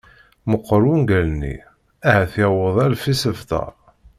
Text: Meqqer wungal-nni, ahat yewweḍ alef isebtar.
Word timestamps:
Meqqer 0.49 0.81
wungal-nni, 0.87 1.55
ahat 2.09 2.33
yewweḍ 2.41 2.75
alef 2.85 3.03
isebtar. 3.13 3.73